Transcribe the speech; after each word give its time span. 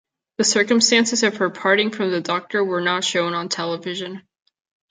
The 0.39 0.45
circumstances 0.45 1.21
of 1.21 1.37
her 1.37 1.51
parting 1.51 1.91
from 1.91 2.09
the 2.09 2.21
Doctor 2.21 2.63
were 2.65 2.81
not 2.81 3.03
shown 3.03 3.35
on 3.35 3.49
television. 3.49 4.23